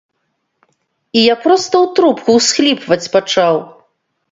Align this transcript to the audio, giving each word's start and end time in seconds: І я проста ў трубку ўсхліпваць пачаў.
І 1.19 1.23
я 1.25 1.35
проста 1.43 1.75
ў 1.83 1.99
трубку 2.01 2.29
ўсхліпваць 2.39 3.01
пачаў. 3.19 3.63